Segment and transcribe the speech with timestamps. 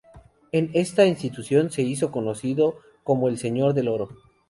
[0.51, 4.09] En esta institución se hizo conocido como "el señor del oro.